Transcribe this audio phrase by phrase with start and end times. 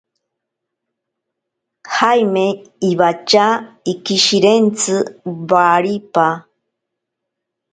[1.93, 2.45] Jaime
[2.89, 3.45] iwatya
[3.91, 4.93] ikishirentsi
[5.49, 6.27] waripa.